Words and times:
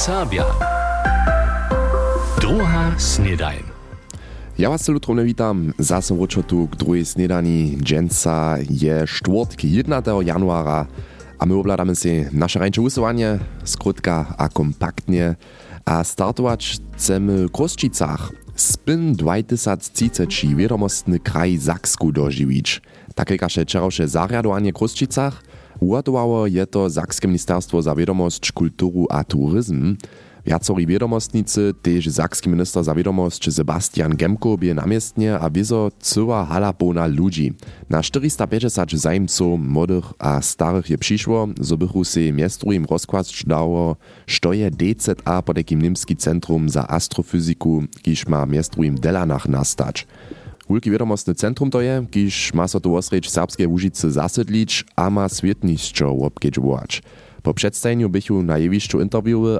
Serbia. 0.00 0.48
Druga 2.40 2.96
snedajn. 2.96 3.60
Ja 4.56 4.72
was 4.72 4.80
celutro 4.80 5.12
witam. 5.12 5.76
Zase 5.76 6.16
tu 6.48 6.68
k 6.72 6.76
druhej 6.76 7.04
snedani. 7.04 7.76
Dženca 7.76 8.56
je 8.64 9.04
štvrtk 9.06 9.64
1. 9.64 10.24
januara 10.24 10.86
a 11.38 11.46
my 11.46 11.54
obladamy 11.54 11.96
si 11.96 12.24
nasze 12.32 12.58
rańcze 12.58 12.80
usuwanie, 12.80 13.38
skrótka 13.64 14.34
a 14.38 14.48
kompaktnie. 14.48 15.36
A 15.84 16.04
startować 16.04 16.80
chcemy 16.96 17.48
w 17.48 17.50
Kosčicach. 17.50 18.32
Spin 18.56 19.12
2030 19.12 20.56
wiadomostny 20.56 21.20
kraj 21.20 21.58
Zaksku 21.58 22.12
dożywić. 22.12 22.80
Takie 23.14 23.38
kasze 23.38 23.64
wczorajsze 23.64 24.08
zariadowanie 24.08 24.72
w 24.72 24.74
Kosčicach 24.74 25.49
uratowało 25.80 26.46
je 26.46 26.66
to 26.66 26.90
Zakskie 26.90 27.28
Ministerstwo 27.28 27.82
za 27.82 27.94
wiadomość, 27.94 28.52
kulturu 28.52 29.06
a 29.10 29.24
turyzm. 29.24 29.96
Viacori 30.46 30.86
wiadomostnicy, 30.86 31.74
tež 31.82 32.08
zakski 32.08 32.48
minister 32.48 32.84
za 32.84 32.94
wiadomość 32.94 33.52
Sebastian 33.52 34.16
Gemko 34.16 34.58
bie 34.58 34.74
namiestnie 34.74 35.38
a 35.38 35.50
wiezo 35.50 35.90
cyła 36.00 36.44
hala 36.44 36.72
pełna 36.72 37.06
ludzi. 37.06 37.52
Na 37.90 38.02
450 38.02 38.92
zajmców 38.92 39.60
młodych 39.60 40.04
a 40.18 40.42
starych 40.42 40.90
je 40.90 40.98
przyszło, 40.98 41.48
zo 41.60 41.76
bychu 41.76 42.04
se 42.04 42.32
miestru 42.32 42.72
im 42.72 42.84
rozkład 42.84 43.26
dało, 43.46 43.96
je 44.52 44.70
DZA 44.70 45.42
pod 45.42 45.56
jakim 45.56 45.82
Nimski 45.82 46.16
Centrum 46.16 46.68
za 46.68 46.88
Astrofyziku, 46.88 47.82
kiż 48.02 48.26
ma 48.26 48.46
miestru 48.46 48.82
im 48.82 48.94
Delanach 48.94 49.48
nastać. 49.48 50.06
Wulki 50.70 50.90
wiadomostny 50.90 51.34
centrum 51.34 51.70
to 51.70 51.80
je, 51.80 52.06
kiż 52.10 52.54
ma 52.54 52.68
so 52.68 52.80
tu 52.80 52.96
osreč 52.96 53.30
serbskie 53.30 53.68
Łužice 53.68 54.10
zasedlić, 54.10 54.84
a 54.96 55.10
ma 55.10 55.28
swietnišćo 55.28 56.08
obkedžować. 56.10 57.02
Po 57.42 57.54
przedstawieniu 57.54 58.08
bychu 58.08 58.42
na 58.42 58.58
jewiszczu 58.58 58.98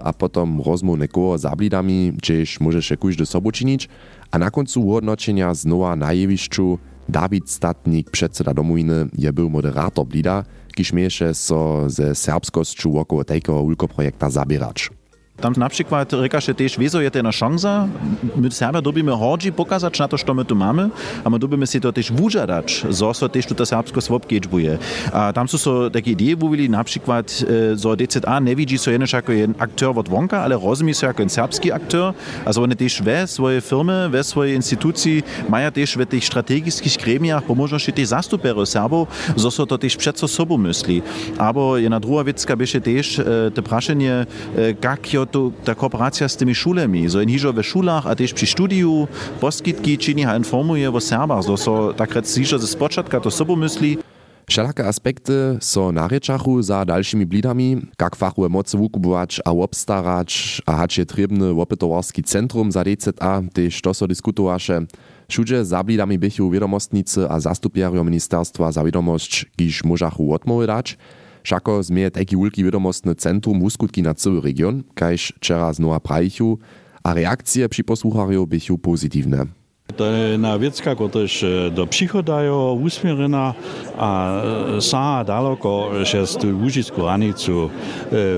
a 0.03 0.13
potom 0.13 0.63
rozmów 0.67 0.99
nekoho 0.99 1.39
z 1.39 1.45
ablidami, 1.45 2.13
gdzieś 2.13 2.61
może 2.61 2.83
się 2.83 2.97
każdy 2.97 3.27
sobą 3.27 3.51
czynić, 3.51 3.89
a 4.30 4.39
na 4.39 4.51
końcu 4.51 4.91
hodnoczenia 4.91 5.55
znowa 5.55 5.97
na 5.97 6.13
jewiszczu 6.13 6.79
Dawid 7.09 7.51
Statnik, 7.51 8.11
przedseda 8.11 8.55
domowiny, 8.55 9.09
je 9.19 9.33
był 9.33 9.51
moderator 9.51 10.07
blida, 10.07 10.45
kiż 10.74 10.93
miejsze 10.93 11.35
so 11.35 11.91
ze 11.91 12.15
serbskością 12.15 13.01
około 13.01 13.24
tego 13.24 13.67
projekta 13.95 14.30
zabierać. 14.30 14.99
Tam 15.41 15.57
napríklad 15.57 16.05
rekaše 16.13 16.52
tiež 16.52 16.77
wieso 16.77 17.01
je 17.01 17.09
jedna 17.09 17.33
šansa, 17.33 17.88
my 18.37 18.52
Serbia 18.52 18.85
dobíme 18.85 19.09
hodži 19.09 19.49
pokazať 19.49 19.96
na 19.96 20.07
to, 20.07 20.21
čo 20.21 20.37
my 20.37 20.45
tu 20.45 20.52
máme 20.52 20.93
a 21.24 21.27
my 21.33 21.41
dobíme 21.41 21.65
si 21.65 21.80
to 21.80 21.88
tiež 21.88 22.13
vúžadať, 22.13 22.93
zo 22.93 23.09
so 23.16 23.24
tiež 23.24 23.49
tuto 23.49 23.65
Serbsko 23.65 24.05
svobkeďbuje. 24.05 24.77
A 25.16 25.33
tam 25.33 25.49
sú 25.49 25.57
so 25.57 25.73
také 25.88 26.13
idee 26.13 26.37
vúvili, 26.37 26.68
napríklad, 26.68 27.24
zo 27.73 27.91
DZA 27.96 28.37
nevidí 28.45 28.77
so 28.77 28.93
jednož 28.93 29.16
ako 29.16 29.33
jeden 29.33 29.57
aktor 29.57 29.96
od 29.96 30.05
vonka, 30.05 30.45
ale 30.45 30.61
rozumí 30.61 30.93
so 30.93 31.09
ako 31.09 31.24
jeden 31.24 31.33
serbský 31.33 31.73
aktor 31.73 32.13
a 32.45 32.49
so 32.52 32.61
oni 32.61 32.77
tiež 32.77 33.01
ve 33.01 33.24
svoje 33.24 33.65
firmy, 33.65 34.13
ve 34.13 34.21
svoje 34.21 34.52
institúcii 34.61 35.49
majú 35.49 35.73
tiež 35.73 35.96
ve 35.96 36.05
tých 36.05 36.29
strategických 36.29 37.01
gremiach 37.01 37.49
po 37.49 37.57
možnosti 37.57 37.88
tiež 37.88 38.13
zastupero 38.13 38.68
Serbov, 38.68 39.09
zo 39.41 39.49
so 39.49 39.65
to 39.65 39.80
tiež 39.80 39.96
před 39.96 40.21
sobou 40.21 40.61
myslí. 40.61 41.01
Abo 41.41 41.80
jedna 41.80 41.96
druhá 41.96 42.23
vecka 42.29 42.52
beše 42.52 42.80
tiež 42.83 43.24
te 43.51 43.63
prašenie, 43.65 44.29
kak 44.77 45.01
jo 45.09 45.24
tu 45.31 45.55
ta 45.65 45.75
kooperacija 45.79 46.29
s 46.29 46.37
temi 46.37 46.55
šulami. 46.55 47.07
So 47.09 47.23
in 47.23 47.31
hižo 47.31 47.55
v 47.55 47.63
šulah, 47.63 48.07
a 48.07 48.13
tež 48.19 48.35
pri 48.35 48.47
študiju, 48.51 49.07
poskitki 49.39 49.97
čini 49.97 50.27
ha 50.27 50.35
informuje 50.35 50.91
o 50.91 51.01
Serbach. 51.01 51.47
So 51.47 51.55
so 51.57 51.95
takrat 51.95 52.27
si 52.27 52.43
hižo 52.43 52.59
ze 52.59 52.67
spočatka 52.67 53.23
to 53.23 53.31
sobo 53.31 53.55
mysli. 53.57 54.03
Všelake 54.51 54.83
aspekty 54.83 55.63
so 55.63 55.95
na 55.95 56.11
rečachu 56.11 56.59
za 56.59 56.83
dalšími 56.83 57.23
blidami, 57.23 57.87
kak 57.95 58.19
fachuje 58.19 58.51
moc 58.51 58.67
vukubovač 58.67 59.39
a 59.47 59.55
obstarač 59.55 60.59
a 60.67 60.75
hač 60.75 60.99
je 60.99 61.07
trebne 61.07 61.55
opetovarski 61.55 62.27
centrum 62.27 62.67
za 62.67 62.83
DCA, 62.83 63.47
tež 63.47 63.79
to 63.79 63.95
so 63.95 64.11
diskutovaše. 64.11 64.91
Všude 65.31 65.63
za 65.63 65.79
blidami 65.87 66.19
bychu 66.19 66.51
vedomostnice 66.51 67.31
a 67.31 67.39
zastupiario 67.39 68.03
ministerstva 68.03 68.75
za 68.75 68.83
vedomosť, 68.83 69.55
kýž 69.55 69.87
môžachu 69.87 70.35
odmovedať. 70.35 70.99
Dać, 71.41 71.45
Všako 71.45 71.83
zmije 71.83 72.11
taki 72.11 72.37
wielki 72.37 72.65
wiadomostny 72.65 73.15
centrum 73.15 73.61
wuskutki 73.61 74.03
na 74.03 74.15
cały 74.15 74.41
region, 74.41 74.83
kajż 74.95 75.33
wczera 75.37 75.73
znowa 75.73 76.01
prajichu, 76.01 76.59
a 77.03 77.15
reakcje 77.15 77.69
przy 77.69 77.84
posłuchariu 77.84 78.47
bychu 78.47 78.78
pozytywne. 78.78 79.47
To 79.97 80.06
je 80.06 80.39
na 80.39 80.59
vecka, 80.59 80.95
kotrež 80.95 81.45
do 81.75 81.87
přichodajo 81.87 82.78
usmjerena, 82.78 83.55
a 83.99 84.11
sa 84.78 85.25
daleko 85.27 86.06
šest 86.06 86.45
Łužicku 86.45 87.03
ranicu. 87.03 87.71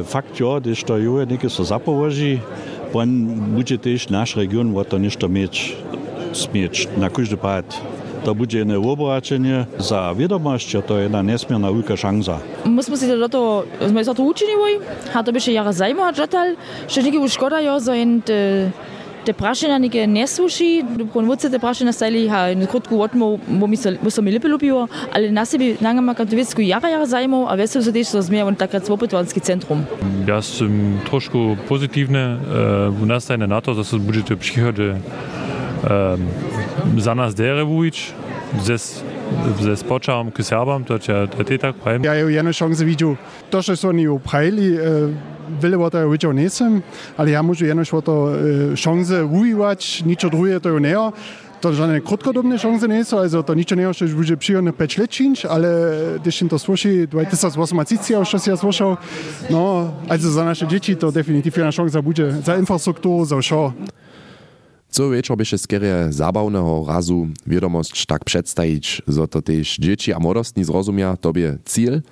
Fakt 0.04 0.40
jo, 0.40 0.60
když 0.60 0.84
to 0.84 0.96
jo 0.96 1.26
neke 1.26 1.50
so 1.50 1.64
zapovoži, 1.64 2.40
pon 2.92 3.08
bude 3.52 3.78
tež 3.78 4.08
naš 4.08 4.36
region 4.36 4.72
o 4.76 4.84
to 4.84 4.98
nešto 4.98 5.28
mieć, 5.28 5.76
smieć 6.32 6.88
na 6.96 7.10
każdy 7.10 7.36
pad 7.36 7.68
to 8.24 8.34
buđenje 8.34 8.78
u 8.78 8.90
obraćenje 8.90 9.64
za 9.78 10.10
vjedomašće, 10.12 10.80
to 10.80 10.96
je 10.96 11.02
jedna 11.02 11.22
nesmjerna 11.22 11.70
velika 11.70 11.96
šansa. 11.96 12.38
Mi 12.64 12.82
smo 12.82 12.96
se 12.96 13.16
do 13.16 13.28
to, 13.28 13.64
smo 13.88 14.04
se 14.04 14.14
to 14.14 14.22
učinili, 14.22 14.80
a 15.14 15.22
to 15.22 15.32
bi 15.32 15.40
še 15.40 15.52
jara 15.52 15.72
zajmo, 15.72 16.02
a 16.02 16.12
žatal, 16.12 16.56
še 16.88 17.02
nekaj 17.02 17.24
uškodajo, 17.24 17.78
za 17.80 17.96
en 17.96 18.20
te 19.24 19.32
prašenja 19.32 19.78
neke 19.78 20.06
ne 20.06 20.26
sluši, 20.26 20.68
konvoce 21.12 21.50
te 21.50 21.58
prašenja 21.62 21.92
stajali, 21.92 22.24
ha, 22.28 22.42
in 22.50 22.66
krotko 22.66 22.98
vodmo, 22.98 23.36
bo 23.46 23.66
mi 23.66 23.76
se, 23.76 23.94
bo 24.02 24.10
se 24.10 24.22
mi 24.22 24.32
lepe 24.34 24.48
ljubijo, 24.48 24.86
ali 25.12 25.30
na 25.30 25.44
sebi 25.44 25.76
nagama 25.80 26.14
katovicku 26.14 26.62
jara 26.66 26.90
jara 26.90 27.06
zajmov, 27.06 27.46
a 27.48 27.54
vesel 27.58 27.82
se 27.82 27.92
deš, 27.92 28.12
da 28.16 28.22
zmija 28.22 28.46
on 28.46 28.58
takrat 28.58 28.86
svopetovanski 28.86 29.40
centrum. 29.40 29.84
Jaz 30.26 30.50
sem 30.58 30.98
trošku 31.10 31.56
pozitivne, 31.68 32.24
eh, 32.34 32.88
uh, 32.88 33.00
v 33.02 33.06
nas 33.06 33.24
stajne 33.24 33.46
na 33.46 33.60
to, 33.60 33.74
da 33.74 33.84
so 33.84 33.98
budžete 33.98 34.36
prihodne 34.36 34.98
za 36.98 37.14
nas 37.14 37.34
dere 37.34 37.64
vujić, 37.64 38.12
ze, 39.60 39.76
spočavom 39.76 40.30
k 40.30 40.42
Serbam, 40.42 40.84
to 40.84 40.98
će 40.98 41.26
te 41.46 41.58
tak 41.58 41.76
prajem. 41.76 42.04
Ja 42.04 42.14
ju 42.14 42.28
jednu 42.28 42.52
šansu 42.52 42.84
viđu, 42.84 43.16
to 43.50 43.62
što 43.62 43.76
su 43.76 43.88
oni 43.88 44.08
uprajili, 44.08 44.78
Wille 45.60 45.76
wo 45.76 45.90
der 45.90 46.08
widział 46.08 46.32
nisem, 46.32 46.82
ale 47.16 47.30
ja 47.30 47.42
muszę 47.42 47.66
jenoś 47.66 47.94
o 47.94 48.02
to 48.02 48.28
szanse 48.74 49.24
używać, 49.24 50.02
niczego 50.06 50.36
drugie 50.36 50.60
to 50.60 50.78
nie 50.78 50.96
to 51.60 51.72
żadne 51.72 52.00
krótkodobne 52.00 52.58
szanse 52.58 52.88
nie 52.88 53.04
są, 53.04 53.18
also 53.18 53.42
to 53.42 53.54
niczego 53.54 53.82
nie, 53.82 53.94
że 53.94 54.06
będzie 54.06 54.36
przyjemne 54.36 54.72
5 54.72 54.98
lat 54.98 55.10
czynć, 55.10 55.46
ale 55.46 55.68
gdyż 56.20 56.42
im 56.42 56.48
to 56.48 56.58
słyszy, 56.58 57.06
2008 57.06 57.78
już 58.10 58.30
coś 58.30 58.46
ja 58.46 58.56
słyszał, 58.56 58.96
no, 59.50 59.92
also 60.08 60.30
za 60.30 60.44
nasze 60.44 60.66
dzieci 60.66 60.96
to 60.96 61.12
definitywnie 61.12 61.72
szansa 61.72 62.02
będzie, 62.02 62.32
za 62.44 62.56
infrastrukturę, 62.56 63.26
za 63.26 63.42
show. 63.42 63.72
Co 64.92 65.10
wieczór 65.10 65.36
byście 65.36 65.58
skierie 65.58 66.06
zabawnego 66.10 66.84
razu 66.88 67.28
wiadomość 67.46 68.06
tak 68.06 68.24
przedstawić, 68.24 69.02
że 69.08 69.28
to 69.28 69.42
też 69.42 69.76
dzieci 69.76 70.12
a 70.12 70.18
młodostni 70.18 70.64
zrozumia 70.64 71.16
tobie 71.16 71.58
cel. 71.64 72.02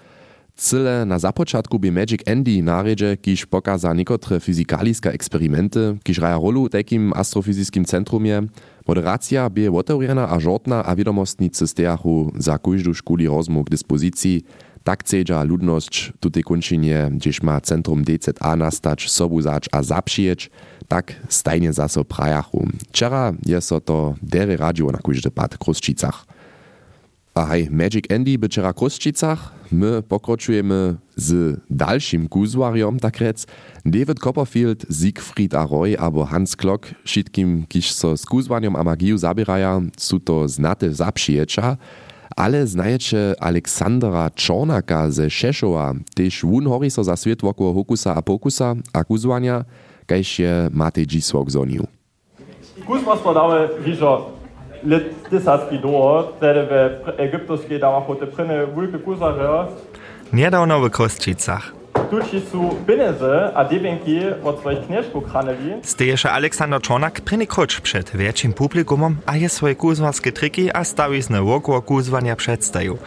Cyle 0.57 1.05
na 1.05 1.19
započatku 1.19 1.79
by 1.79 1.93
Magic 1.93 2.29
Andy 2.29 2.63
naredzie, 2.63 3.17
kiż 3.17 3.47
pokaza 3.47 3.95
niekotre 3.95 4.41
fizykaliske 4.41 5.13
eksperymenty, 5.13 5.99
kiż 6.03 6.19
raja 6.19 6.39
rolu 6.39 6.69
takim 6.69 7.13
astrofizyskim 7.13 7.85
centrumie. 7.85 8.43
Moderacja 8.89 9.51
by 9.51 9.71
otewrena 9.71 10.29
a 10.29 10.41
żortna 10.41 10.85
a 10.85 10.97
wiadomostnicy 10.97 11.67
stejachu 11.67 12.33
za 12.39 12.59
każdą 12.59 12.95
szkuli 12.95 13.27
rozmów 13.27 13.67
k 13.67 13.71
dyspozycji. 13.71 14.45
Tak 14.85 15.05
cedza 15.05 15.43
ludność 15.43 16.13
tutaj 16.21 16.43
kończynie, 16.43 17.11
gdzieś 17.13 17.43
ma 17.43 17.61
centrum 17.61 18.05
DZA 18.05 18.57
nastać, 18.57 19.11
sobu 19.11 19.39
a 19.73 19.83
zapszyjeć, 19.83 20.51
tak 20.91 21.15
stajnie 21.29 21.73
zaso 21.73 22.05
prajachu. 22.05 22.67
Wczera 22.89 23.33
je 23.47 23.61
so 23.61 23.81
to 23.81 24.15
dere 24.23 24.57
radio 24.57 24.91
na 24.91 24.99
każdy 24.99 25.31
pad 25.31 25.59
Kruszczycach. 25.59 26.27
A 27.35 27.45
hej, 27.47 27.69
Magic 27.71 28.05
Andy 28.11 28.39
by 28.39 28.49
wczera 28.49 28.73
Kruszczycach, 28.73 29.53
my 29.73 30.03
pokroczujemy 30.03 30.97
z 31.17 31.61
dalszym 31.71 32.29
kuzwariom, 32.29 32.99
tak 32.99 33.19
rec. 33.19 33.47
David 33.85 34.19
Copperfield, 34.19 34.87
Siegfried 34.91 35.55
Aroy 35.55 35.99
albo 35.99 36.25
Hans 36.25 36.57
Klock, 36.57 36.95
wszystkim, 37.05 37.67
kiż 37.69 37.93
so 37.93 38.17
z 38.17 38.27
kuzwaniem 38.27 38.77
a 38.77 38.85
magiju 38.85 39.19
zabieraja, 39.19 39.81
są 39.97 40.21
to 40.21 40.49
znate 40.49 40.95
zapszyjecza, 40.95 41.77
ale 42.37 42.67
znajecie 42.67 43.35
Aleksandra 43.39 44.31
Czornaka 44.31 45.11
ze 45.11 45.31
Szeszowa, 45.31 45.95
też 46.15 46.43
wun 46.43 46.67
hori 46.67 46.91
so 46.91 47.05
za 47.05 47.17
świat 47.17 47.41
wokół 47.43 47.75
Hokusa 47.75 48.15
a 48.15 48.23
Pokusa 48.23 48.75
a 48.93 49.05
kuzwania, 49.05 49.65
kajž 50.11 50.39
je 50.39 50.53
Matej 50.75 51.07
Dzisłok 51.07 51.51
zonił. 51.51 51.87
Kuzma 52.87 53.17
spadały 53.17 53.69
hižo 53.85 54.31
lit 54.85 55.05
dysaski 55.31 55.79
do, 55.79 56.33
wtedy 56.37 56.61
w 56.67 57.21
egiptowskiej 57.21 57.81
dała 57.81 58.01
pote 58.01 58.27
pryny 58.27 58.67
wulky 58.67 58.99
kuzarze. 58.99 59.67
Niedawno 60.33 60.81
w 60.81 60.91
Kostrzicach. 60.91 61.80
Tuči 62.11 62.41
su 62.41 62.77
pieniądze, 62.87 63.53
a 63.55 63.65
debenki 63.65 64.21
od 64.45 64.59
swoich 64.61 64.87
knieżków 64.87 65.25
kranili. 65.33 65.73
Steješe 65.83 66.31
Aleksander 66.31 66.81
Czornak 66.81 67.21
prynikroč 67.21 67.81
przed 67.81 68.17
większym 68.17 68.53
publikumom 68.53 69.17
a 69.27 69.37
je 69.37 69.49
swoje 69.49 69.75
kuzwarskie 69.75 70.33
triki 70.33 70.71
a 70.73 70.85
stawizne 70.85 71.43
wokół 71.43 71.83
kuzwania 71.83 72.37
przedstawił. 72.37 72.99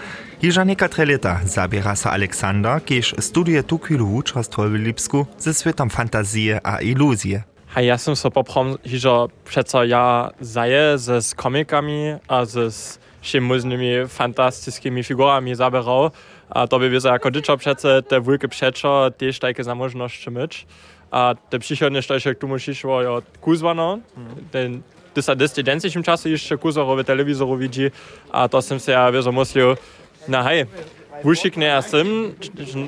Jiža 0.42 0.64
niekatre 0.64 1.06
leta 1.06 1.40
zabiera 1.46 1.96
sa 1.96 2.12
Aleksander, 2.12 2.84
kiež 2.86 3.16
studuje 3.20 3.64
tukwilu 3.64 4.08
wučarstwo 4.08 4.70
w 4.70 4.74
Lipsku 4.74 5.26
ze 5.38 5.54
światem 5.54 5.90
fantazje 5.90 6.60
a 6.64 6.78
iluzje. 6.84 7.44
A 7.76 7.82
ja 7.82 7.98
som 7.98 8.16
so 8.16 8.30
poprom, 8.32 8.78
že 8.86 9.10
přeco 9.46 9.84
ja 9.84 10.30
zaje 10.42 11.00
s 11.00 11.34
komikami 11.34 12.20
a 12.28 12.46
ze 12.46 12.72
s 12.72 13.00
všemožnými 13.24 14.06
fantastickými 14.12 15.00
figurami 15.00 15.56
zaberal. 15.56 16.12
A 16.54 16.68
to 16.68 16.80
by 16.80 16.90
wiedzą 16.90 17.10
jako 17.10 17.32
dyczo 17.32 17.58
przece 17.58 18.02
te 18.02 18.22
wulky 18.22 18.48
przeczo 18.48 19.12
też 19.18 19.40
takie 19.40 19.64
zamożności 19.64 20.32
myć. 20.32 20.66
A 21.12 21.36
te 21.50 21.60
przychodnie 21.60 22.02
sztajsze, 22.02 22.36
tu 22.36 22.48
musisz 22.48 22.84
jo 22.84 23.22
kuzwano. 23.42 24.00
Ten 24.52 24.82
dysa 25.16 25.36
dystydencycznym 25.36 26.04
czasu 26.04 26.30
jeszcze 26.30 26.58
kuzorowy 26.58 27.04
telewizoru 27.04 27.58
widzi. 27.58 27.92
A 28.32 28.50
to 28.50 28.62
sam 28.62 28.80
się 28.80 28.92
ja 28.92 29.12
wiedzą 29.12 29.32
myślał, 29.32 29.76
na 30.28 30.44
hej, 30.44 30.66
Wušikne 31.24 31.66
ja 31.66 31.82
sem, 31.82 32.36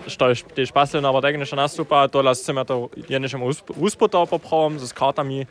što 0.08 0.30
je 0.30 0.36
te 0.56 0.66
špasle 0.66 1.02
na 1.02 1.12
vodegneša 1.12 1.56
nastupa, 1.56 2.08
to 2.12 2.22
las 2.22 2.44
sem 2.44 2.58
ja 2.58 2.66
to 2.66 2.90
jednešem 3.10 3.40
uspoto 3.80 4.26
popravom 4.26 4.80
z 4.80 4.92
kartami, 4.92 5.48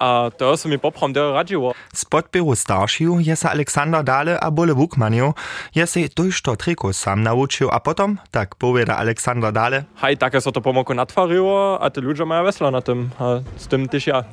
a 0.00 0.30
to 0.36 0.56
se 0.56 0.68
mi 0.68 0.78
poprom 0.78 1.12
der 1.12 1.32
radziło. 1.32 1.74
Z 1.94 2.04
podpieru 2.04 2.56
staršiu 2.56 3.20
je 3.20 3.36
sa 3.36 3.50
Aleksander 3.50 4.02
Dale 4.04 4.40
a 4.40 4.50
bole 4.50 4.74
Wukmanju, 4.74 5.32
je 5.74 5.86
se 5.86 6.08
to 6.42 6.56
triko 6.56 6.92
sam 6.92 7.22
nauczył, 7.22 7.68
a 7.72 7.80
potom, 7.80 8.18
tak 8.30 8.54
powiada 8.54 8.96
Aleksander 8.96 9.52
Dale, 9.52 9.84
Hej, 9.96 10.16
takie 10.16 10.40
so 10.40 10.52
to 10.52 10.60
pomoko 10.60 10.94
natwariło, 10.94 11.78
a 11.80 11.90
te 11.90 12.00
ludzie 12.00 12.24
mają 12.24 12.44
wesla 12.44 12.70
na 12.70 12.80
tym, 12.82 13.10
a 13.18 13.24
tym 13.68 13.88
też 13.88 14.06
ja. 14.06 14.24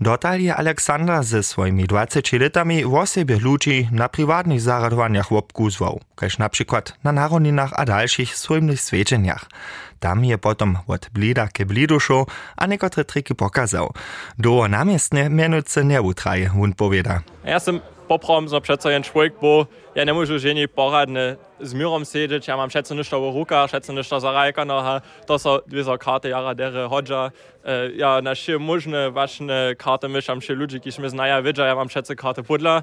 Dotal 0.00 0.40
je 0.40 0.54
Aleksander 0.54 1.24
ze 1.24 1.42
swoimi 1.42 1.86
20 1.86 2.38
letami 2.38 2.84
w 2.84 2.94
osobie 2.94 3.38
ludzi 3.38 3.88
na 3.92 4.08
prywatnych 4.08 4.60
zaradowaniach 4.60 5.32
obkuzwał, 5.32 6.00
kaž 6.14 6.38
na 6.38 6.48
przykład 6.48 6.92
na 7.04 7.12
narodninach 7.12 7.72
a 7.76 7.84
dalszych 7.84 8.36
słynnych 8.36 8.80
świeczeniach. 8.80 9.48
Tam 9.98 10.24
je 10.24 10.38
potom 10.38 10.78
od 10.86 11.10
blida 11.10 11.48
ke 11.48 11.66
blidu 11.66 12.00
šel, 12.00 12.24
a 12.56 12.66
nekotre 12.66 13.04
triki 13.04 13.34
pokazał. 13.34 13.92
Do 14.38 14.68
namiestne 14.68 15.30
mianujce 15.30 15.84
nie 15.84 16.02
utraje, 16.02 16.50
on 16.62 16.72
powiada. 16.72 17.22
Ja 17.44 17.60
sam 17.60 17.80
poprom 18.08 18.48
so 18.48 18.60
přece 18.60 18.92
jen 18.92 19.02
człowiek, 19.02 19.34
bo 19.42 19.66
ja 19.94 20.04
nie 20.04 20.14
muszę 20.14 20.38
żeni 20.38 20.68
poradne 20.68 21.36
z 21.60 21.74
mirom 21.74 22.04
siedzieć, 22.04 22.48
ja 22.48 22.56
mam 22.56 22.68
przece 22.68 22.94
ništo 22.94 23.32
w 23.32 23.34
rukach, 23.34 23.68
przece 23.68 23.94
ništo 23.94 24.20
zarajka, 24.20 24.64
no 24.64 24.78
a 24.78 25.00
to 25.26 25.38
so 25.38 25.62
dwie 25.66 25.98
karty 25.98 26.28
jara 26.28 26.54
dere 26.54 26.88
hodża. 26.88 27.30
E, 27.64 27.90
ja 27.90 28.20
na 28.22 28.34
wsze 28.34 28.58
możne 28.58 29.10
ważne 29.10 29.74
karty 29.78 30.08
myszam 30.08 30.40
się 30.40 30.54
ludzi, 30.54 30.80
kiż 30.80 30.98
mnie 30.98 31.10
znaja 31.10 31.42
widza, 31.42 31.66
ja 31.66 31.74
mam 31.74 31.88
przece 31.88 32.16
karty 32.16 32.42
pudla. 32.42 32.82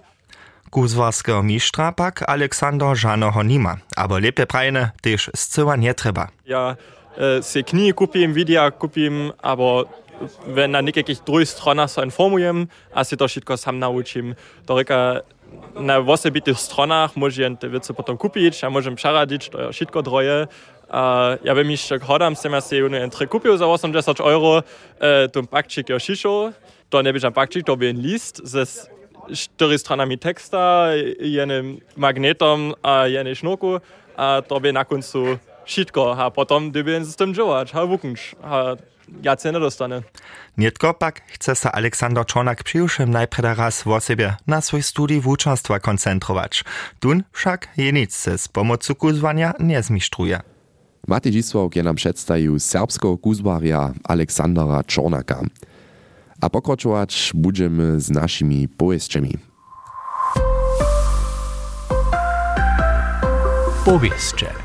Kuzwarskiego 0.69 1.43
mistrza 1.43 1.91
pak 1.91 2.29
Aleksander 2.29 2.97
żanoho 2.97 3.43
nima, 3.43 3.77
aber 3.95 4.23
lepiej 4.23 4.47
prajne 4.47 4.91
też 5.01 5.31
zcyła 5.35 5.75
nie 5.75 5.93
trzeba. 5.93 6.27
Ja 6.45 6.75
e, 7.17 7.43
se 7.43 7.63
knie 7.63 7.93
kupim, 7.93 8.33
widia 8.33 8.71
kupim, 8.71 9.31
aber 9.41 9.85
wenn 10.45 10.71
na 10.71 10.81
nekakich 10.81 11.19
drugih 11.25 11.49
stronach 11.49 11.89
so 11.89 12.01
informujem, 12.01 12.67
a 12.93 13.03
si 13.03 13.17
to 13.17 13.27
všetko 13.27 13.57
sam 13.57 13.79
naučim. 13.79 14.35
To 14.65 14.75
reka, 14.75 15.21
na 15.79 15.99
osobitých 15.99 16.59
stronach 16.59 17.15
môžem 17.15 17.55
te 17.55 17.67
veci 17.67 17.93
potom 17.93 18.17
kupiť 18.17 18.63
a 18.63 18.73
môžem 18.73 18.95
přeradiť, 18.95 19.41
to 19.49 19.57
je 19.59 19.67
všetko 19.71 19.99
droje. 20.01 20.47
A 20.85 21.35
ja 21.41 21.53
bym 21.53 21.69
jeszcze 21.71 21.97
hodam, 21.97 22.35
sem 22.35 22.53
ja 22.53 22.61
si 22.61 22.77
jednu 22.77 22.97
entry 22.97 23.27
kupił 23.27 23.57
za 23.57 23.65
80 23.65 24.21
euro, 24.21 24.61
e, 25.01 25.27
ten 25.27 25.47
pakčik 25.47 25.89
je 25.89 25.97
to 26.89 27.01
nie 27.01 27.11
będzie 27.13 27.31
pakčik, 27.31 27.65
to 27.65 27.75
będzie 27.75 28.01
list 28.01 28.41
ze 28.43 28.65
cztery 29.33 29.77
stronami 29.77 30.17
teksta, 30.17 30.89
jednym 31.19 31.81
magnetom 31.97 32.73
a 32.83 33.05
a 34.17 34.41
to 34.47 34.59
będzie 34.59 34.73
na 34.73 34.85
všetko, 35.65 36.17
a 36.17 36.31
potom 36.31 36.71
dyby 36.71 37.05
z 37.05 37.15
tym 37.15 37.33
działać, 37.33 37.75
a 37.75 37.85
wuknąć, 37.85 38.35
a 38.43 38.75
ja 39.23 39.35
ceny 39.35 39.59
dostanę. 39.59 40.01
Nietko 40.57 40.93
pak 40.93 41.21
chce 41.27 41.55
sa 41.55 41.71
Aleksander 41.71 42.25
Czornak 42.25 42.63
przyjuszem 42.63 43.11
najpreda 43.11 43.53
raz 43.53 43.83
w 43.83 43.87
osobie 43.87 44.35
na 44.47 44.61
swój 44.61 44.83
studij 44.83 45.21
wuczarstwa 45.21 45.79
koncentrować. 45.79 46.63
Tun 46.99 47.23
však 47.31 47.67
je 47.77 47.93
nic 47.93 48.15
se 48.15 48.37
z 48.37 48.47
pomocą 48.47 48.95
kuzwania 48.95 49.53
nie 49.59 49.83
zmistruje. 49.83 50.41
Matej 51.07 51.31
Dzisławk 51.31 51.75
je 51.75 51.83
nam 51.83 51.95
przedstawił 51.95 52.59
serbskiego 52.59 53.17
kuzbarja 53.17 53.93
Aleksandra 54.03 54.83
Czornaka. 54.83 55.41
A 56.41 56.49
będziemy 57.33 57.99
z 57.99 58.09
naszymi 58.09 58.67
powieściami. 58.67 59.37
Powieście. 63.85 64.64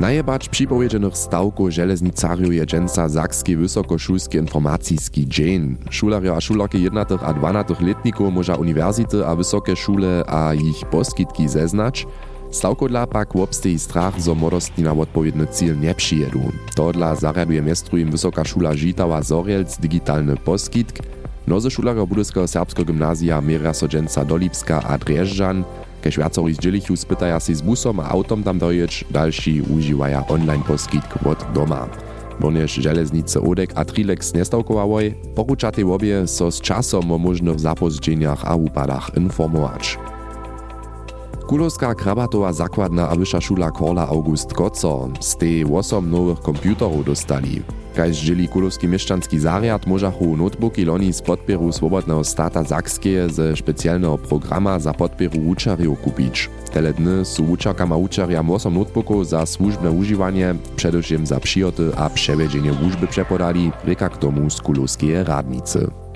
Najebacz 0.00 0.48
připowiedzenych 0.48 1.16
stawków 1.16 1.70
železnicariów 1.70 2.54
je 2.54 2.66
dżęca 2.66 3.08
Sakski 3.08 3.56
Wysokoszulski 3.56 4.38
Informacyjski 4.38 5.28
dzień. 5.28 5.76
Šularjo 5.90 6.36
a 6.36 6.40
šularki 6.40 6.82
jednatych 6.82 7.22
a 7.24 7.34
dwanatych 7.34 7.80
letników 7.80 8.32
może 8.32 8.56
uniwersity 8.56 9.26
a 9.26 9.34
wysokie 9.34 9.76
szule 9.76 10.24
a 10.26 10.54
ich 10.54 10.84
poskitki 10.90 11.48
zeznać. 11.48 12.06
Stawkodla 12.50 13.06
pak 13.06 13.36
obsteji 13.36 13.78
strach, 13.78 14.20
zo 14.20 14.34
młodostni 14.34 14.84
na 14.84 14.92
odpowiedny 14.92 15.46
cel 15.46 15.80
nie 15.80 15.94
przyjedu. 15.94 16.40
To 16.74 16.92
dla 16.92 17.14
zariaduje 17.14 17.62
miestrujem 17.62 18.10
Wysoka 18.10 18.44
Szula 18.44 18.74
Żitawa 18.74 19.22
Zorielc 19.22 19.78
digitalny 19.78 20.36
poskitk. 20.36 20.98
Noze 21.46 21.70
šularjo 21.70 22.06
Budyskiego 22.06 22.48
Serbskiego 22.48 22.92
Gymnazja 22.92 23.40
mieria 23.40 23.74
so 23.74 23.88
dżęca 23.88 24.24
Dolipska 24.24 24.82
a 24.82 24.98
Drjeżdżan, 24.98 25.64
Kež 26.08 26.24
viacorí 26.24 26.56
z 26.56 26.64
Džilichu 26.64 26.96
spýtaja 26.96 27.36
si 27.36 27.52
s 27.52 27.60
busom 27.60 28.00
a 28.00 28.08
autom 28.08 28.40
tam 28.40 28.56
dojeć, 28.56 29.12
další 29.12 29.60
užívaja 29.60 30.24
online 30.32 30.64
poskitk 30.64 31.20
od 31.20 31.36
doma. 31.52 31.84
Bonež 32.40 32.80
železnice 32.80 33.36
Odek 33.36 33.76
a 33.76 33.84
Trilex 33.84 34.32
nestavkovavoj, 34.32 35.36
poručatej 35.36 35.84
obie 35.84 36.24
so 36.24 36.48
s 36.48 36.64
časom 36.64 37.12
o 37.12 37.20
možných 37.20 37.60
zapozdženiach 37.60 38.40
a 38.40 38.56
úpadach 38.56 39.12
informować. 39.20 40.00
Kulowska 41.48 41.94
krabatowa 41.94 42.52
zakładna 42.52 43.08
a 43.08 43.16
wyższa 43.16 43.40
szula 43.40 43.70
Korla 43.70 44.08
August 44.08 44.54
Koco 44.54 45.08
z 45.20 45.36
tej 45.36 45.64
8 45.64 46.10
nowych 46.10 46.40
komputerów 46.40 47.04
dostali. 47.04 47.62
Kaž 47.94 48.16
žili 48.16 48.48
kulowski 48.48 48.88
mieszczanski 48.88 49.38
zariad 49.38 49.86
możachu 49.86 50.36
notebooki 50.36 50.84
loni 50.84 51.12
z 51.12 51.22
podpieru 51.22 51.72
Swobodnego 51.72 52.24
Stata 52.24 52.64
Sakskie 52.64 53.30
ze 53.30 53.56
specjalnego 53.56 54.18
programa 54.18 54.78
za 54.78 54.92
podpieru 54.92 55.48
uczariów 55.48 56.00
kupić. 56.00 56.50
Tele 56.72 56.92
dny 56.92 57.24
su 57.24 57.44
uczarkama 57.44 57.96
uczariam 57.96 58.50
8 58.50 58.74
notebooków 58.74 59.28
za 59.28 59.46
służbne 59.46 59.90
używanie, 59.90 60.54
przedewším 60.76 61.26
za 61.26 61.40
przyjoty 61.40 61.90
a 61.96 62.10
przewiedzenie 62.10 62.72
łużby 62.82 63.06
przepodali, 63.06 63.72
reka 63.84 64.08
k 64.08 64.16
tomu 64.16 64.50
z 64.50 64.60
kulowskie 64.60 65.24
radnicy. 65.24 66.07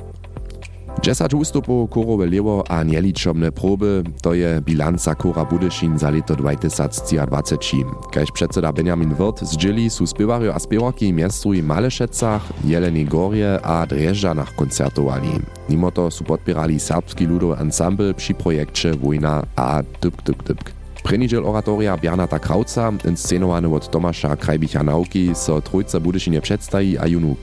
10 1.01 1.35
ustupów 1.35 1.91
korowe 1.91 2.27
lewo 2.27 2.65
a 2.69 2.83
nieliczomne 2.83 3.53
proby 3.53 4.03
to 4.23 4.35
je 4.35 4.61
bilanca 4.65 5.15
Kora 5.15 5.45
Budyszin 5.45 5.99
za 5.99 6.11
leto 6.11 6.37
2023. 6.37 7.77
Kaž 8.13 8.31
předseda 8.31 8.73
Benjamin 8.73 9.15
Wirt 9.15 9.45
zdzieli 9.45 9.91
su 9.91 10.07
spiewario 10.07 10.55
a 10.55 10.59
spiewarki 10.59 11.13
miastu 11.13 11.53
i 11.55 11.63
Malešecach, 11.63 12.53
Jelenej 12.65 13.05
Gorje 13.05 13.61
a 13.63 13.87
Drjeżdżanach 13.87 14.55
koncertowali. 14.55 15.29
Mimo 15.69 15.91
to 15.91 16.11
su 16.11 16.25
podpierali 16.25 16.81
serbski 16.81 17.27
ludowy 17.27 17.57
ensemble 17.57 18.15
przy 18.15 18.35
projekcie 18.35 18.95
Wojna 18.95 19.43
a 19.57 19.83
Dypk 20.01 20.23
Dypk 20.23 20.43
Dypk. 20.43 20.82
Prenidziel 21.03 21.47
oratoria 21.47 21.97
Bernata 21.97 22.39
Krauca, 22.39 22.93
inscenowany 23.09 23.75
od 23.75 23.91
Tomasza 23.91 24.37
Krajbicha 24.37 24.83
Nauki, 24.83 25.35
so 25.35 25.61
trójce 25.61 26.01
Budyszynie 26.01 26.41
przedstawi 26.41 26.99
a 26.99 27.07
junu 27.07 27.37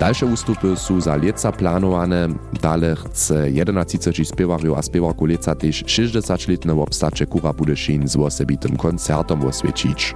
Dalsze 0.00 0.26
ustupy 0.26 0.76
są 0.76 1.00
za 1.00 1.16
leca 1.16 1.52
planowane, 1.52 2.28
dalej 2.62 2.96
chce 2.96 3.50
11 3.50 3.98
spiewarów 4.24 4.78
a 4.78 4.82
spiewarku 4.82 5.26
leca 5.26 5.54
też 5.54 5.84
60-letne 5.84 6.80
obstacze 6.80 7.26
Kura 7.26 7.52
Budyszin 7.52 8.08
z 8.08 8.16
osobitym 8.16 8.76
koncertom 8.76 9.44
oswiecić. 9.44 10.14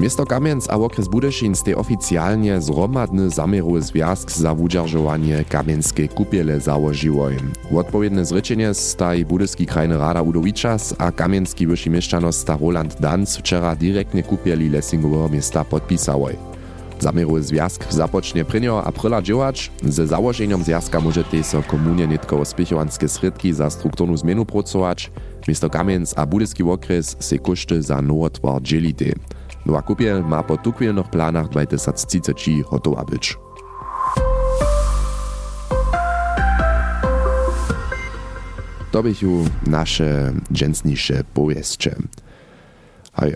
Miasto 0.00 0.26
Kamienc 0.26 0.70
a 0.70 0.76
okres 0.76 1.08
Budyszin 1.08 1.54
ste 1.54 1.76
oficjalnie 1.76 2.60
zromadny 2.60 3.30
zamieru 3.30 3.80
związk 3.80 4.30
za 4.32 4.54
wudźeržowanie 4.54 5.44
Kamienskiej 5.48 6.08
kupiele 6.08 6.60
założyło. 6.60 7.28
Odpowiedne 7.76 8.24
zrečenie 8.24 8.74
staj 8.74 9.24
Budyski 9.24 9.66
krajny 9.66 9.98
rada 9.98 10.22
Udowiczas 10.22 10.94
a 10.98 11.12
Kamienski 11.12 11.66
wyższy 11.66 11.90
mieszczanost 11.90 12.40
sta 12.40 12.58
Roland 12.60 13.00
Danz 13.00 13.36
wczera 13.36 13.76
direktnie 13.76 14.22
kupieli 14.22 14.70
Lessingowego 14.70 15.28
miasta 15.28 15.64
podpisałoj. 15.64 16.36
Zamieruje 17.00 17.42
związk 17.42 17.92
zapocznie 17.92 18.44
1. 18.54 18.70
aprila 18.84 19.22
działać. 19.22 19.70
Ze 19.82 20.06
założeniem 20.06 20.64
związka 20.64 21.00
możecie 21.00 21.44
so 21.44 21.62
komunie 21.62 22.06
nitko 22.06 22.44
spiechowanskie 22.44 23.08
sredki 23.08 23.52
za 23.52 23.70
strukturną 23.70 24.16
zmienu 24.16 24.46
pracować. 24.46 25.10
Misto 25.48 25.70
Kamienc 25.70 26.14
a 26.16 26.26
Budyski 26.26 26.62
okres 26.62 27.16
se 27.18 27.38
koszty 27.38 27.82
za 27.82 28.02
nowotwar 28.02 28.62
dzielite. 28.62 29.39
Nowa 29.66 29.82
kupiel 29.82 30.24
ma 30.24 30.42
po 30.42 30.56
tukwielnych 30.56 31.10
planach 31.10 31.48
2030 31.48 32.62
hotowa 32.62 33.04
być. 33.04 33.36
To 38.90 39.02
bychu 39.02 39.44
nasze 39.66 40.32
dżęsniejsze 40.52 41.24
powieście. 41.34 41.96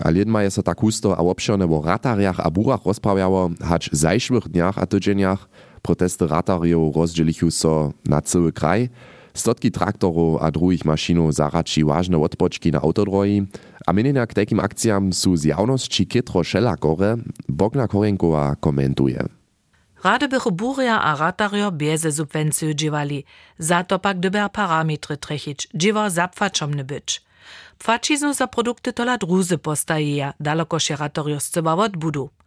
A 0.00 0.10
lidma 0.10 0.42
je 0.42 0.50
so 0.50 0.62
tak 0.62 0.80
husto 0.80 1.12
a 1.18 1.20
obširne 1.20 1.64
o 1.64 1.82
ratariach 1.82 2.40
a 2.40 2.50
burach 2.50 2.86
rozprawiało, 2.86 3.50
hać 3.60 3.90
w 3.90 3.96
zajszłych 3.96 4.48
dniach 4.48 4.78
a 4.78 4.86
tydzieniach 4.86 5.48
protesty 5.82 6.26
ratariów 6.26 6.96
rozdzielichu 6.96 7.50
so 7.50 7.92
na 8.04 8.22
cały 8.22 8.52
kraj. 8.52 8.88
Stotki 9.34 9.70
traktorów 9.70 10.42
a 10.42 10.50
drugich 10.50 10.84
maszynów 10.84 11.34
zarači 11.34 11.84
ważne 11.84 12.18
odpoczki 12.18 12.72
na 12.72 12.80
autodroji, 12.80 13.46
a 13.86 13.92
mienienia 13.92 14.26
k 14.26 14.34
takim 14.34 14.60
akcjam 14.60 15.12
są 15.12 15.36
z 15.36 15.44
jawności 15.44 16.06
kitro 16.06 16.44
szelakore, 16.44 17.16
Bogna 17.48 17.88
Korenkowa 17.88 18.56
komentuje. 18.60 19.28
Rady 20.04 20.28
bychu 20.28 20.52
buria 20.52 21.02
a 21.02 21.16
ratario 21.16 21.70
beze 21.72 22.12
subwenciju 22.12 22.74
dżiwali, 22.74 23.24
za 23.58 23.84
to 23.84 23.98
pak 23.98 24.20
dyber 24.20 24.50
parametry 24.52 25.16
trechić, 25.16 25.68
dżiwo 25.76 26.10
zapfaczomny 26.10 26.84
być. 26.84 27.22
Płaciznu 27.78 28.34
za 28.34 28.46
produkty 28.46 28.92
tola 28.92 29.18
druzy 29.18 29.58
postajeja, 29.58 30.32
daleko 30.40 30.78
się 30.78 30.96
ratorio 30.96 31.40
scyba 31.40 31.76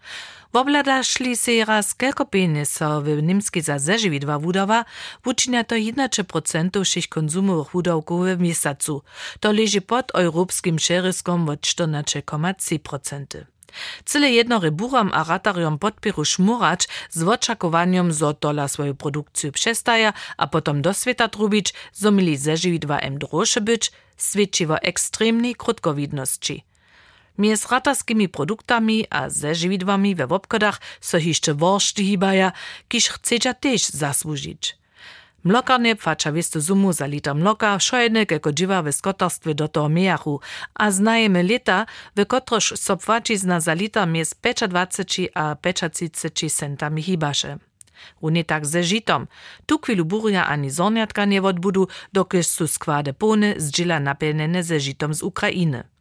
odbudu. 0.07 0.37
Wobladašli 0.53 1.35
se 1.35 1.65
raz 1.65 1.93
kelko 1.93 2.25
penis 2.25 2.71
so 2.71 3.01
w 3.01 3.23
Nimski 3.23 3.61
za 3.61 3.79
zeżywidwa 3.79 4.39
wudowa, 4.39 4.85
wuczynia 5.23 5.63
to 5.63 5.75
11% 5.75 6.83
všich 6.83 7.09
konsumowych 7.09 7.71
wudowków 7.71 8.25
w 8.25 8.39
miesiącu. 8.39 9.01
To 9.39 9.51
leży 9.51 9.81
pod 9.81 10.11
europejskim 10.15 10.79
szeryskom 10.79 11.49
od 11.49 11.59
14,3%. 11.59 13.45
Cyle 14.05 14.31
jedno 14.31 14.59
reburam 14.59 15.11
a 15.13 15.23
ratariom 15.23 15.79
podpiru 15.79 16.25
szmurać 16.25 16.87
z 17.09 17.23
oczakowaniem, 17.23 18.13
zo 18.13 18.33
tola 18.33 18.67
swoją 18.67 18.95
produkcję 18.95 19.51
a 20.37 20.47
potom 20.47 20.81
do 20.81 20.93
świata 20.93 21.27
trubić, 21.27 21.73
zo 21.93 22.11
mieli 22.11 22.37
zeżywidwa 22.37 22.99
em 22.99 23.19
droższe 23.19 23.61
być, 23.61 23.91
świadczy 24.17 24.67
o 24.67 24.81
ekstremnej. 24.81 25.55
Mies 27.37 27.71
ratarskimi 27.71 28.29
produktami 28.29 29.05
a 29.09 29.29
zeżywidłami 29.29 30.15
we 30.15 30.27
obchodach 30.27 30.81
so 31.01 31.17
jeszcze 31.17 31.53
worszty 31.53 32.03
hibaja, 32.03 32.51
kiż 32.87 33.09
chcecie 33.09 33.53
też 33.53 33.87
zasłużyć. 33.87 34.77
Mlokarnie 35.43 35.95
płacza 35.95 36.31
wistu 36.31 36.61
sumu 36.61 36.93
za 36.93 37.05
liter 37.05 37.35
mloka, 37.35 37.79
szojne 37.79 38.25
jako 38.31 38.51
dziwa 38.51 38.81
w 38.83 38.91
skotarstwie 38.91 39.55
do 39.55 39.67
toho 39.67 39.89
mejachu, 39.89 40.39
a 40.75 40.91
znajemy 40.91 41.43
leta, 41.43 41.85
w 42.15 42.25
kotroż 42.25 42.73
so 42.75 42.97
płacizna 42.97 43.59
za 43.59 43.73
liter 43.73 44.07
mies 44.07 44.35
25 44.67 45.31
a 45.33 45.55
35 45.55 46.53
centami 46.53 47.03
hibaše. 47.03 47.57
Runie 48.21 48.43
tak 48.43 48.65
ze. 48.65 48.81
Tu 49.65 49.79
chwilu 49.79 50.05
buria 50.05 50.47
ani 50.47 50.69
zorniatka 50.69 51.25
nie 51.25 51.41
odbudu, 51.41 51.87
dokiż 52.13 52.47
su 52.47 52.67
składe 52.67 53.13
pony 53.13 53.53
z 53.57 53.71
dżila 53.71 53.99
napełnione 53.99 54.63
ze 54.63 54.79
z 54.79 55.23
Ukrainy. 55.23 55.96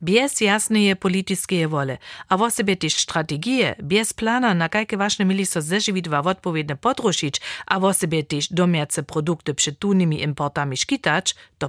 Bez 0.00 0.40
jasnej 0.40 0.96
polityckiej 0.96 1.68
wole, 1.68 1.98
a 2.28 2.36
w 2.36 2.50
sobie 2.50 2.76
też 2.76 2.94
strategie, 2.94 3.74
bez 3.82 4.12
plana, 4.12 4.54
na 4.54 4.68
jakie 4.74 4.96
ważne 4.96 5.24
mieli 5.24 5.46
so 5.46 5.62
zeżywidła 5.62 6.20
odpowiednio 6.20 6.76
podruszyć, 6.76 7.40
a 7.66 7.92
sobie 7.92 8.24
też 8.24 8.48
domiace 8.52 9.02
produkty 9.02 9.54
przed 9.54 9.78
tunnymi 9.78 10.22
importami 10.22 10.76
szkitać, 10.76 11.34
to 11.58 11.68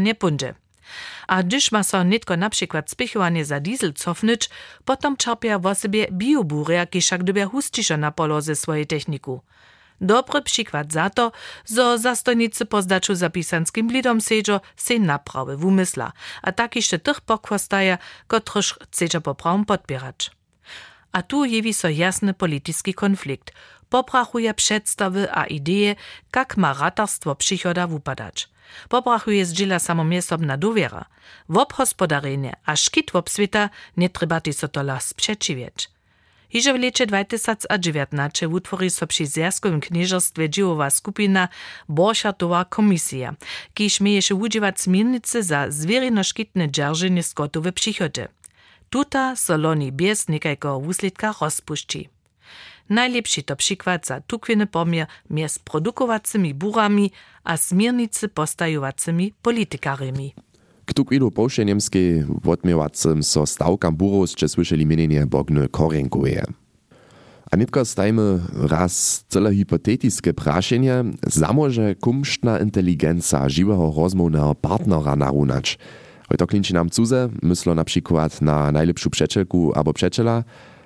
nie 0.00 0.14
pójdzie. 0.14 0.54
A 1.26 1.42
gdyż 1.42 1.72
ma 1.72 1.82
so 1.82 2.02
nitko 2.02 2.36
na 2.36 2.50
przykład 2.50 2.90
spichowanie 2.90 3.44
za 3.44 3.60
diesel 3.60 3.92
cofnąć, 3.94 4.50
potom 4.84 5.16
czerpia 5.16 5.58
w 5.58 5.74
sobie 5.74 6.06
bioburia, 6.12 6.86
kiszak 6.86 7.22
dobie 7.24 7.44
hustiszo 7.44 7.96
na 7.96 8.12
poloze 8.12 8.56
techniku. 8.86 9.40
Dobry 10.00 10.42
przykład 10.42 10.92
za 10.92 11.10
to, 11.10 11.32
zo 11.64 11.98
zastojnicy 11.98 12.66
po 12.66 12.82
zdaczu 12.82 13.14
zapisanskim 13.14 13.88
blidom 13.88 14.20
sedzio 14.20 14.60
se 14.76 14.98
naprawy 14.98 15.56
w 15.56 15.64
umysla, 15.64 16.12
a 16.42 16.52
tak 16.52 16.76
jeszcze 16.76 16.98
tych 16.98 17.20
pokwastaja, 17.20 17.98
kotryż 18.26 18.74
chcecie 18.82 19.20
poprawom 19.20 19.64
podpierać. 19.64 20.30
A 21.12 21.22
tu 21.22 21.44
jewi 21.44 21.74
so 21.74 21.88
jasny 21.88 22.34
polityczny 22.34 22.94
konflikt. 22.94 23.52
Poprachuje 23.88 24.54
przedstawy 24.54 25.32
a 25.32 25.46
idee, 25.46 25.96
jak 26.36 26.56
ma 26.56 26.74
ratarstwo 26.74 27.34
przychoda 27.34 27.86
wupadać. 27.86 28.48
Poprachuje 28.88 29.46
zdziela 29.46 29.78
samomiestobna 29.78 30.56
dowiera. 30.56 31.04
W 31.48 31.56
obhospodarenie 31.56 32.56
a 32.66 32.76
szkit 32.76 33.10
w 33.10 33.30
świata 33.30 33.70
nie 33.96 34.10
trzeba 34.10 34.40
so 34.52 34.82
las 34.82 35.04
sprzeciwiać. 35.04 35.97
Hiže 36.48 36.72
w 36.72 36.76
lecie 36.76 37.06
2019 37.06 38.48
utwori 38.48 38.90
so 38.90 39.06
przy 39.06 39.26
Zjazkowym 39.26 39.80
Knieżerstwie 39.80 40.50
dziełowa 40.50 40.90
skupina 40.90 41.48
Borchartowa 41.88 42.64
komisja, 42.64 43.34
kiż 43.74 44.00
mieješe 44.00 44.34
używać 44.34 44.80
zmiennice 44.80 45.42
za 45.42 45.70
zwierinoszkitne 45.70 46.70
dzierżenie 46.70 47.22
skotu 47.22 47.62
w 47.62 47.72
przychodzie. 47.72 48.28
Tuta 48.90 49.36
so 49.36 49.56
loni 49.56 49.92
bez 49.92 50.28
niekajko 50.28 50.80
wusledka 50.80 51.34
rozpuści. 51.40 52.08
Najlepszy 52.88 53.42
to 53.42 53.56
przykład 53.56 54.06
za 54.06 54.20
tukwiny 54.20 54.66
pomier 54.66 55.06
między 55.30 55.60
produkowacymi 55.64 56.54
burami 56.54 57.12
a 57.44 57.56
smiernicy 57.56 58.28
postajowacymi 58.28 59.34
politikarami. 59.42 60.34
K 60.88 60.92
tukwilu 60.94 61.30
połsze 61.30 61.64
niemskiej 61.64 62.24
odmiewacym 62.46 63.22
so 63.22 63.46
stawkam 63.46 63.96
burów 63.96 64.30
jeszcze 64.30 64.48
słyszeli 64.48 64.86
mienienie 64.86 65.26
Bogny 65.26 65.68
Korenkowe. 65.68 66.42
A 67.50 67.56
nitko 67.56 67.84
stajmy 67.84 68.40
raz 68.54 69.24
cele 69.28 69.54
hipotetyczne 69.54 70.34
praszenie, 70.34 71.04
zamoże 71.26 71.94
kumsztna 71.94 72.58
inteligencja 72.58 73.48
żywego 73.48 73.92
rozmownego 73.96 74.54
partnera 74.54 75.16
narunać. 75.16 75.78
To 76.38 76.46
klinči 76.46 76.74
nam 76.74 76.90
cuze, 76.90 77.28
myslo 77.42 77.74
na 77.74 77.84
przykład 77.84 78.42
na 78.42 78.72
najlepszą 78.72 79.10
przeczelku 79.10 79.72
albo 79.74 79.92
przeczela, 79.92 80.44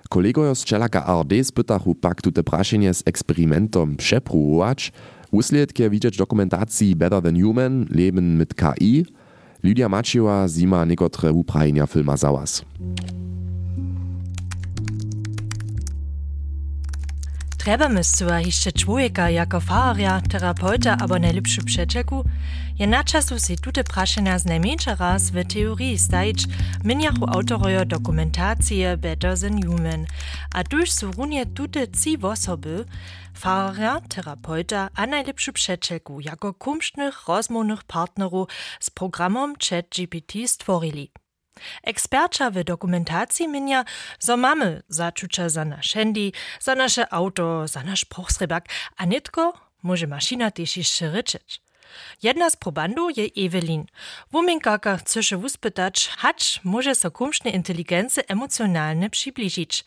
Kolegojo 0.08 0.54
z 0.54 0.64
Čelaka 0.64 1.06
ARD 1.06 1.32
spytachu 1.44 1.94
pak 1.94 2.22
tute 2.22 2.42
praszenie 2.42 2.94
z 2.94 3.02
eksperymentom 3.06 3.96
przepróbować, 3.96 4.92
Usledke 5.30 5.90
widzieć 5.90 6.16
dokumentacji 6.16 6.96
Better 6.96 7.22
Than 7.22 7.42
Human, 7.42 7.86
Leben 7.90 8.38
mit 8.38 8.54
KI, 8.54 9.04
Lydia 9.62 9.88
Maciewa 9.88 10.48
zima 10.48 10.84
niekotre 10.84 11.32
uprajenia 11.32 11.86
filma 11.86 12.16
załas. 12.16 12.64
Trebamy 17.58 18.04
zcuła 18.04 18.40
jeszcze 18.40 18.72
człowieka 18.72 19.30
jako 19.30 19.60
faria, 19.60 20.20
terapeuta 20.20 20.96
albo 20.98 21.18
najlepszą 21.18 21.62
przyjacielku, 21.64 22.24
je 22.78 22.86
na 22.86 23.04
czasu 23.04 23.38
si 23.38 23.56
tute 23.56 23.84
praszenia 23.84 24.38
z 24.38 24.44
najmniejsza 24.44 24.94
raz 24.94 25.30
w 25.30 25.44
teorii 25.44 25.98
stajć 25.98 26.46
miniachu 26.84 27.24
autorojo 27.28 27.84
dokumentacje 27.84 28.96
Better 28.96 29.38
Than 29.38 29.62
Human, 29.66 30.06
a 30.54 30.64
tuż 30.64 30.90
są 30.90 31.12
runie 31.12 31.46
tute 31.46 31.88
ci 31.88 32.18
osoby, 32.22 32.84
faria, 33.34 34.00
terapeuta 34.08 34.88
a 34.96 35.06
najlepszą 35.06 35.52
przyjacielku 35.52 36.20
jako 36.20 36.54
kumsznych 36.54 37.28
rozmownych 37.28 37.84
partnerów 37.84 38.48
z 38.80 38.90
programom 38.90 39.54
ChatGPT 39.70 40.32
stworili. 40.46 41.12
Eksperča 41.82 42.50
w 42.50 42.64
dokumentacji 42.64 43.48
mienia, 43.48 43.84
zo 44.18 44.36
mamy 44.36 44.82
zaczucia 44.88 45.48
za 45.48 45.64
nasz 45.64 45.92
handy, 45.92 46.32
za 46.60 46.74
nasze 46.74 47.12
auto, 47.12 47.68
za 47.68 47.82
nasz 47.82 48.04
pochsrybak, 48.04 48.68
a 48.96 49.04
nitko 49.04 49.52
może 49.82 50.06
maszyna 50.06 50.50
też 50.50 50.76
jeszcze 50.76 51.10
ryczeć. 51.10 51.71
Jedna 52.22 52.50
z 52.50 52.56
probandów 52.56 53.16
je 53.16 53.24
Evelyn. 53.36 53.84
Wuminkaka 54.32 54.96
chce 54.96 55.20
uspytać, 55.38 56.08
hacz 56.08 56.60
może 56.64 56.94
so 56.94 57.10
kumszne 57.10 57.50
inteligencje 57.50 58.22
emocjonalne 58.28 59.10
przybliżyć. 59.10 59.84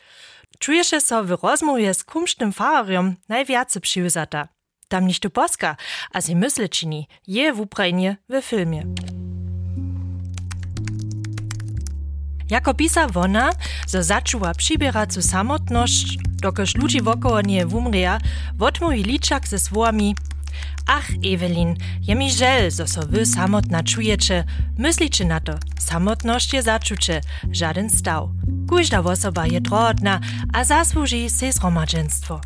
Czuje 0.60 0.84
się 0.84 1.02
so 1.02 1.24
w 1.24 1.32
rozmowie 1.44 1.94
z 1.94 2.04
kumsznym 2.04 2.54
fahrem 2.54 3.16
najwiacej 3.30 3.82
przywiązata. 3.82 4.48
Tam 4.88 5.08
nicht 5.08 5.22
to 5.22 5.30
Polska, 5.30 5.76
a 6.12 6.22
si 6.22 6.36
myśli 6.36 6.70
czyni, 6.70 7.08
je 7.28 7.54
w 7.54 7.60
Ukrainie 7.60 8.18
w 8.30 8.42
filmie. 8.42 8.84
Jako 12.50 12.74
pisa 12.74 13.08
wona, 13.08 13.52
zo 13.88 14.04
začuwa 14.04 14.54
přiběracu 14.54 15.22
samotnosť, 15.22 16.08
dokož 16.42 16.78
ľudí 16.78 17.02
wokoło 17.02 17.42
nie 17.42 17.66
wumrija, 17.66 18.20
wotmówi 18.54 19.04
liczak 19.04 19.48
ze 19.48 19.60
słowami 19.60 20.16
Ach, 20.88 21.10
Ewelin, 21.24 21.76
je 22.02 22.16
mi 22.16 22.32
żel, 22.32 22.72
zo 22.72 22.88
so 22.88 23.02
wy 23.02 23.26
samotna 23.26 23.84
czujecie. 23.84 24.44
Myślicie 24.78 25.26
na 25.26 25.40
to, 25.40 25.54
samotność 25.80 26.54
je 26.54 26.62
zaczucie, 26.62 27.22
żaden 27.52 27.90
stał. 27.90 28.32
Każda 28.70 29.00
osoba 29.00 29.48
je 29.48 29.62
trudna, 29.62 30.20
a 30.54 30.64
zasłuży 30.64 31.30
se 31.30 31.52
zgromadzenstwo. 31.52 32.42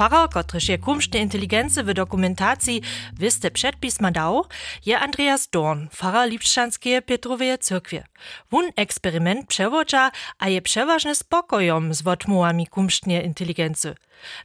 Pfarrer, 0.00 0.28
kotryż 0.28 0.68
je 0.68 0.78
kumszne 0.78 1.18
inteligency 1.18 1.82
w 1.82 1.94
dokumentacji 1.94 2.82
wyste 3.12 3.50
przedpisma 3.50 4.10
dał, 4.10 4.44
je 4.86 4.98
Andreas 4.98 5.48
Dorn, 5.48 5.88
pfarrer 5.88 6.30
Lipszczanskie 6.30 7.02
Petrowej 7.02 7.58
Cyrkwie. 7.58 8.04
Wun 8.50 8.70
eksperyment 8.76 9.46
przewodza, 9.46 10.10
a 10.38 10.48
je 10.48 10.62
przeważnie 10.62 11.14
spokojom 11.14 11.94
z 11.94 12.02
wotmułami 12.02 12.66
kumsznie 12.66 13.22
inteligency. 13.22 13.94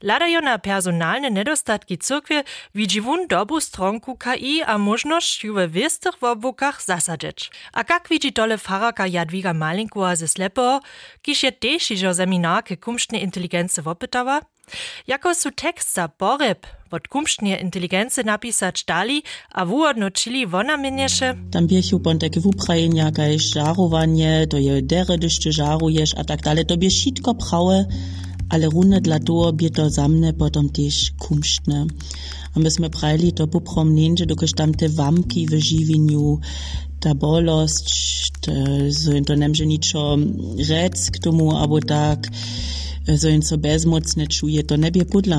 Ladajo 0.02 0.42
na 0.42 0.60
personalne 0.60 1.30
nedostatki 1.30 1.98
cyrkwie 1.98 2.44
widzi 2.76 3.02
wun 3.02 3.28
dobu 3.28 3.62
stronku 3.62 4.18
KI 4.18 4.64
a 4.64 4.78
możność 4.78 5.44
ju 5.44 5.54
we 5.54 5.68
wystych 5.68 6.20
wobłukach 6.22 6.84
zasadzić. 6.84 7.52
A 7.74 7.84
jak 7.90 8.08
widzi 8.10 8.32
dole 8.32 8.58
faraka 8.58 9.08
Jadwiga 9.08 9.54
Malinkova 9.54 10.16
ze 10.16 10.28
Slepo, 10.28 10.80
kiż 11.22 11.44
je 11.44 11.52
też 11.52 11.92
iżo 11.92 12.14
seminar 12.14 12.64
ke 12.64 12.78
kumsznej 12.78 13.24
inteligency 13.24 13.82
wopytała? 13.82 14.55
Jako 15.08 15.36
su 15.36 15.52
tekst 15.52 15.94
za 15.94 16.08
poreb 16.08 16.68
od 16.92 17.08
kumsznie 17.08 17.58
inteligency 17.58 18.24
napisać 18.24 18.84
dali, 18.84 19.24
a 19.52 19.66
wuodnočili 19.66 20.48
wona 20.48 20.78
minieše? 20.78 21.36
Tam 21.52 21.68
biechu 21.68 22.00
pon 22.00 22.20
takie 22.20 22.40
wuprajenia, 22.40 23.12
kaj 23.12 23.40
żarowanie, 23.40 24.48
to 24.48 24.58
je 24.58 24.82
dere, 24.82 25.18
żarujesz, 25.50 26.14
a 26.18 26.24
tak 26.24 26.42
dalej, 26.42 26.66
to 26.66 26.78
bie 26.78 26.90
prawe, 27.50 27.86
ale 28.50 28.70
runne 28.70 29.02
dla 29.02 29.20
toho 29.20 29.54
bie 29.54 29.70
to 29.70 29.90
zamne 29.90 30.34
potom 30.34 30.70
też 30.70 31.12
kumszne. 31.20 31.86
A 32.56 32.60
myśmy 32.60 32.90
prajli 32.90 33.34
to 33.34 33.48
popromnięcie, 33.48 34.26
dokoż 34.26 34.54
tam 34.54 34.74
te 34.74 34.90
wamki 34.90 35.46
w 35.48 35.54
żywieniu, 35.60 36.40
ta 37.00 37.16
bolost, 37.16 37.90
so 38.92 39.12
to 39.26 39.36
nemże 39.36 39.66
niczo 39.66 40.18
rec 40.70 41.12
k 41.12 41.20
tomu, 41.20 41.52
tak, 41.88 42.28
so 43.18 43.28
in 43.28 43.42
so 43.42 43.58
bezmocne 43.58 44.28
czuje, 44.28 44.64
to 44.64 44.78
nebie 44.78 45.06
pudla. 45.06 45.38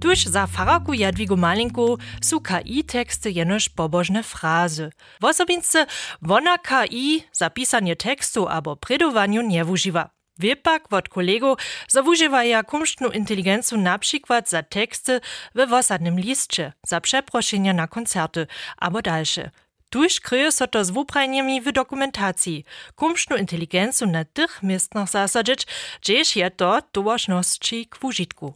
Tuż 0.00 0.24
za 0.24 0.46
faraku 0.46 0.94
Jadwigu 0.94 1.36
Malinku 1.36 1.98
su 2.20 2.40
KI-teksty 2.40 3.30
jenoż 3.30 3.68
pobożne 3.68 4.22
frazy. 4.22 4.90
W 5.20 5.24
osobince 5.24 5.86
wona 6.22 6.58
KI 6.58 7.22
zapisanie 7.32 7.96
tekstu 7.96 8.48
abo 8.48 8.76
predowaniu 8.76 9.42
nie 9.42 9.64
wużywa. 9.64 10.10
Wypak 10.38 10.92
od 10.92 11.08
kolego 11.08 11.56
zawużywaja 11.88 12.62
kumsztnu 12.62 13.10
inteligencu 13.10 13.76
na 13.76 13.98
przykład 13.98 14.50
za 14.50 14.62
teksty 14.62 15.20
we 15.54 15.66
wosadnym 15.66 16.20
liście, 16.20 16.72
za 16.86 17.00
przeproszenia 17.00 17.72
na 17.72 17.86
koncerty 17.86 18.46
abo 18.76 19.02
dalsze. 19.02 19.50
Tuż 19.96 20.20
kryje 20.20 20.52
so 20.52 20.66
to 20.66 20.84
z 20.84 20.90
wuprajniami 20.90 21.60
w 21.60 21.72
dokumentacji. 21.72 22.64
Kumsztnu 22.96 23.36
inteligencu 23.36 24.06
na 24.06 24.24
tych 24.24 24.62
miejscach 24.62 25.10
zasadzić, 25.10 25.66
gdzież 26.02 26.36
je 26.36 26.50
to 26.50 26.82
towarzności 26.92 27.86
k 27.86 27.98
wužitku. 28.00 28.52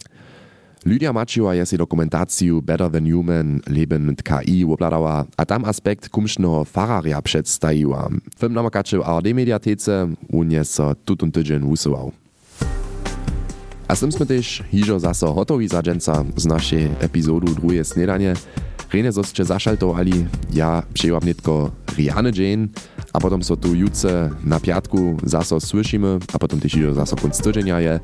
Lydia 0.87 1.13
Maciła 1.13 1.55
je 1.55 1.67
si 1.67 1.79
dokumentaciju 1.79 2.63
Better 2.63 2.91
Than 2.91 3.13
Human 3.13 3.61
Leben 3.67 4.17
KI 4.17 4.65
obladała, 4.65 5.25
a 5.37 5.45
tam 5.47 5.65
aspekt 5.65 6.09
kumsznego 6.09 6.65
fararia 6.65 7.23
przedstawiła. 7.23 8.09
Film 8.41 8.53
namakaczy 8.53 8.99
w 8.99 9.03
ARD 9.03 9.27
mediatece, 9.35 10.09
on 10.33 10.51
je 10.51 10.65
so 10.65 10.95
tutun 11.05 11.33
tydzień 11.33 11.63
usuwał. 11.65 12.13
A 13.89 13.97
z 13.97 14.01
tym 14.01 14.13
sme 14.13 14.27
też 14.27 14.63
hižo 14.71 15.01
hotowi 15.35 15.69
za 15.69 15.83
z 16.37 16.47
naszej 16.47 16.91
epizodu 17.01 17.55
drugie 17.55 17.85
snedanie. 17.85 18.35
Rene 18.93 19.13
zosće 19.13 19.45
zašaltovali, 19.45 20.27
ja 20.53 20.83
přejivam 20.95 21.23
netko 21.25 21.71
Riane 21.97 22.33
dzień, 22.33 22.69
a 23.13 23.19
potom 23.21 23.43
so 23.43 23.57
tu 23.57 23.75
jutce 23.75 24.31
na 24.45 24.61
piatku 24.61 25.19
zaso 25.23 25.61
słyšimy, 25.61 26.19
a 26.33 26.39
potom 26.39 26.61
też 26.61 26.73
hižo 26.73 26.95
zaso 26.95 27.17
je. 27.79 28.01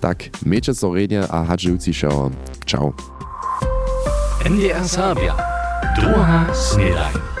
Tak, 0.00 0.24
miejcie 0.46 0.74
so 0.74 0.94
rednie, 0.94 1.20
a 1.30 1.44
hadžiuci 1.44 1.92
šeo. 1.92 2.30
Ciao. 2.66 2.92
NDR 4.48 4.88
Sabia. 4.88 5.36
Druga 5.96 6.46
snedaj. 6.54 7.39